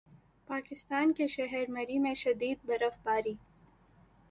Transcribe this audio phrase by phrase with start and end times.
[0.47, 3.33] پاکستان کے شہر مری میں شدید برف باری